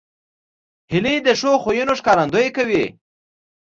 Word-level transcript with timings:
هیلۍ 0.91 1.17
د 1.25 1.29
ښو 1.39 1.51
خویونو 1.63 1.93
ښکارندویي 1.99 2.49
کوي 2.57 2.83